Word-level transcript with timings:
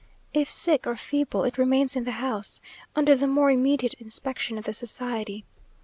If 0.33 0.49
sick 0.49 0.87
or 0.87 0.95
feeble 0.95 1.43
it 1.43 1.59
remains 1.59 1.95
in 1.95 2.05
the 2.05 2.13
house, 2.17 2.59
under 2.95 3.13
the 3.13 3.27
more 3.27 3.51
immediate 3.51 3.93
inspection 3.99 4.57
of 4.57 4.63
the 4.63 4.73
society. 4.73 5.45